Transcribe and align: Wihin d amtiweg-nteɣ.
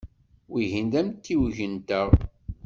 Wihin 0.53 0.87
d 0.91 0.93
amtiweg-nteɣ. 0.99 2.09